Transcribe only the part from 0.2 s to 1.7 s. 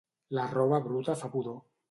La roba bruta fa pudor.